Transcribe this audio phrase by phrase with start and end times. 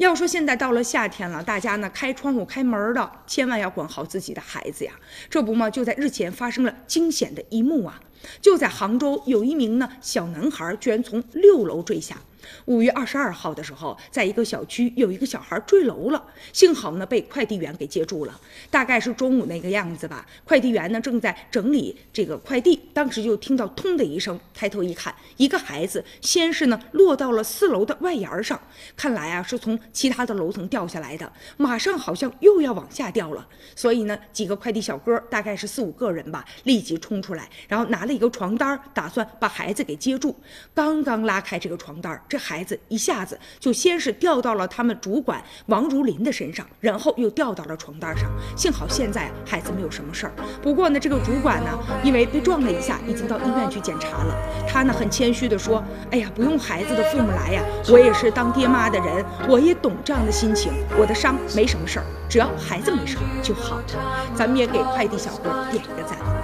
[0.00, 4.92] 要说现在到了夏天了，大家呢开窗户开门的，千万要管好自己的孩子呀。
[5.28, 8.00] 这不嘛，就在日前发生了惊险的一幕啊！
[8.40, 12.16] 就在杭州，有一名呢小男孩居然从六楼坠下。
[12.64, 18.40] 五月二十二号的时候，在一个小区有一个小孩坠楼了，幸好呢被快递员给接住了。
[18.70, 28.58] 大概是中午那个样子吧，快递员呢正在整理这个快递，当时就听到“通”的一声，抬头一看，一个孩子先是呢落到了四楼的外沿上，
[28.96, 33.46] 看来啊是从其他的楼层掉下来的，马上好像又要往下掉了。
[33.76, 40.36] 所以呢，几个快递小哥大概是四五个人吧，立即冲出来，然后拿了一个床单，打算把孩子给接住。
[40.74, 48.30] 刚刚拉开这个床单，这孩子一下子就先是掉到了他们主管王如林的身上，然后又掉到了床单上。
[48.56, 50.32] 幸好现在孩子没有什么事儿。
[50.62, 54.34] 不过呢，这个主管呢，因为被撞了一下，已经到医院去检查了。
[54.68, 60.72] 他呢很谦虚的说：“哎呀，不用孩子的父母来呀，我也是当爹妈的人，我也懂这样的心情。
[60.98, 63.80] 我的伤没什么事儿，只要孩子没事儿就好。”
[64.34, 66.39] 咱们也给快递小哥点一个赞。